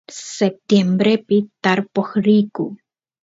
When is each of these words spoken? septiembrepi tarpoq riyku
septiembrepi 0.37 1.37
tarpoq 1.63 2.09
riyku 2.25 2.65